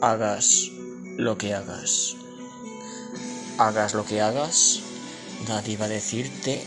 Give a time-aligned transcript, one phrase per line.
[0.00, 0.70] hagas
[1.16, 2.14] lo que hagas.
[3.58, 4.80] Hagas lo que hagas,
[5.48, 6.62] nadie va a decirte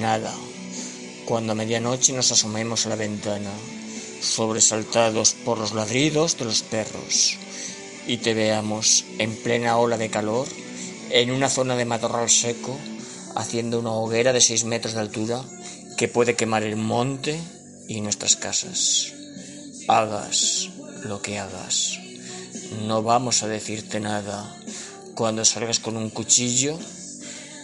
[0.00, 0.34] nada.
[1.24, 3.50] Cuando a medianoche nos asomemos a la ventana,
[4.20, 7.38] sobresaltados por los ladridos de los perros,
[8.06, 10.48] y te veamos en plena ola de calor,
[11.10, 12.76] en una zona de matorral seco,
[13.36, 15.42] haciendo una hoguera de seis metros de altura
[15.96, 17.40] que puede quemar el monte
[17.86, 19.12] y nuestras casas.
[19.86, 20.70] Hagas
[21.04, 22.01] lo que hagas.
[22.86, 24.44] No vamos a decirte nada
[25.14, 26.78] cuando salgas con un cuchillo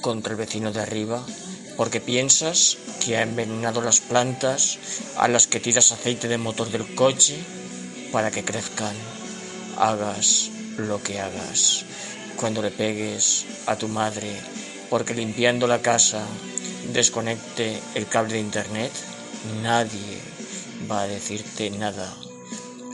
[0.00, 1.24] contra el vecino de arriba
[1.76, 4.78] porque piensas que ha envenenado las plantas
[5.16, 7.36] a las que tiras aceite de motor del coche
[8.12, 8.96] para que crezcan.
[9.76, 11.84] Hagas lo que hagas.
[12.36, 14.28] Cuando le pegues a tu madre
[14.90, 16.24] porque limpiando la casa
[16.92, 18.92] desconecte el cable de internet,
[19.62, 20.20] nadie
[20.90, 22.27] va a decirte nada.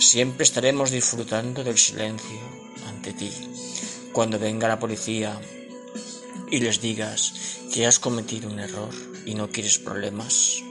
[0.05, 2.39] Siempre estaremos disfrutando del silencio
[2.87, 3.33] ante ti.
[4.13, 5.41] Cuando venga la policía
[6.51, 7.33] y les digas
[7.73, 10.63] que has cometido un error y no quieres problemas,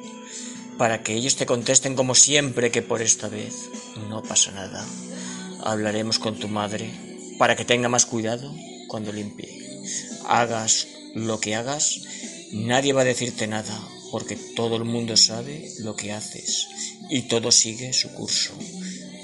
[0.78, 3.70] para que ellos te contesten como siempre que por esta vez
[4.08, 4.86] no pasa nada.
[5.64, 6.94] Hablaremos con tu madre
[7.40, 8.54] para que tenga más cuidado
[8.88, 9.50] cuando limpie.
[10.28, 12.02] Hagas lo que hagas,
[12.52, 13.78] nadie va a decirte nada,
[14.12, 16.68] porque todo el mundo sabe lo que haces
[17.10, 18.54] y todo sigue su curso.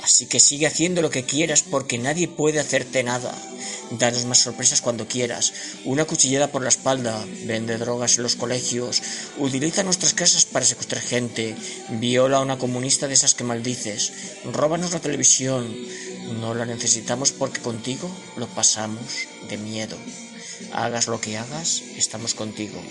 [0.02, 3.36] Así que sigue haciendo lo que quieras porque nadie puede hacerte nada.
[3.92, 5.54] Danos más sorpresas cuando quieras.
[5.84, 9.02] Una cuchillada por la espalda, vende drogas en los colegios,
[9.38, 11.56] utiliza nuestras casas para secuestrar gente,
[11.90, 14.14] viola a una comunista de esas que maldices,
[14.46, 15.76] róbanos la televisión.
[16.40, 19.98] No la necesitamos porque contigo lo pasamos de miedo.
[20.74, 22.82] Hagas lo que hagas, estamos contigo,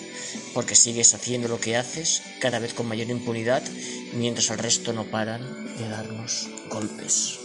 [0.54, 3.62] porque sigues haciendo lo que haces cada vez con mayor impunidad,
[4.14, 7.37] mientras el resto no paran de darnos golpes.